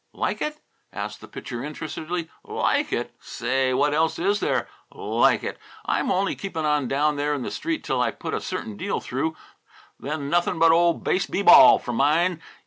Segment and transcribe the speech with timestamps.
[0.13, 0.59] "Like it?"
[0.91, 2.27] asked the Pitcher, interestedly.
[2.43, 3.13] "Like it!
[3.19, 4.67] Say, what else is there?
[4.91, 5.59] Like it!
[5.85, 8.99] I'm only keeping on down there in the Street till I put a certain deal
[8.99, 9.35] through;
[9.99, 11.43] then nothing but old Base B.
[11.43, 12.41] Ball for mine!